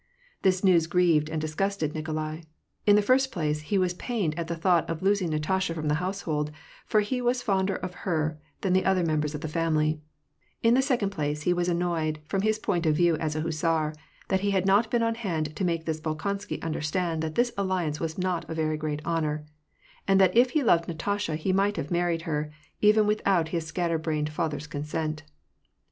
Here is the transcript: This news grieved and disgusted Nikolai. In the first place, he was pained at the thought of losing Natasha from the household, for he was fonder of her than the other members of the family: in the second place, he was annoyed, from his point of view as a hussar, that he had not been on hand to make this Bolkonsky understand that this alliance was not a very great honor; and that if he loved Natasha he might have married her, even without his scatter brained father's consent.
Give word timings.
This 0.41 0.63
news 0.63 0.87
grieved 0.87 1.29
and 1.29 1.39
disgusted 1.39 1.93
Nikolai. 1.93 2.41
In 2.87 2.95
the 2.95 3.03
first 3.03 3.31
place, 3.31 3.61
he 3.61 3.77
was 3.77 3.93
pained 3.93 4.33
at 4.35 4.47
the 4.47 4.55
thought 4.55 4.89
of 4.89 5.03
losing 5.03 5.29
Natasha 5.29 5.75
from 5.75 5.89
the 5.89 5.93
household, 6.01 6.49
for 6.87 7.01
he 7.01 7.21
was 7.21 7.43
fonder 7.43 7.75
of 7.75 7.93
her 8.01 8.39
than 8.61 8.73
the 8.73 8.83
other 8.83 9.03
members 9.03 9.35
of 9.35 9.41
the 9.41 9.47
family: 9.47 10.01
in 10.63 10.73
the 10.73 10.81
second 10.81 11.11
place, 11.11 11.43
he 11.43 11.53
was 11.53 11.69
annoyed, 11.69 12.17
from 12.25 12.41
his 12.41 12.57
point 12.57 12.87
of 12.87 12.95
view 12.95 13.15
as 13.17 13.35
a 13.35 13.41
hussar, 13.41 13.93
that 14.29 14.39
he 14.39 14.49
had 14.49 14.65
not 14.65 14.89
been 14.89 15.03
on 15.03 15.13
hand 15.13 15.55
to 15.55 15.63
make 15.63 15.85
this 15.85 16.01
Bolkonsky 16.01 16.59
understand 16.63 17.21
that 17.21 17.35
this 17.35 17.53
alliance 17.55 17.99
was 17.99 18.17
not 18.17 18.49
a 18.49 18.55
very 18.55 18.77
great 18.77 19.03
honor; 19.05 19.45
and 20.07 20.19
that 20.19 20.35
if 20.35 20.49
he 20.57 20.63
loved 20.63 20.87
Natasha 20.87 21.35
he 21.35 21.53
might 21.53 21.77
have 21.77 21.91
married 21.91 22.23
her, 22.23 22.51
even 22.81 23.05
without 23.05 23.49
his 23.49 23.67
scatter 23.67 23.99
brained 23.99 24.31
father's 24.31 24.65
consent. 24.65 25.21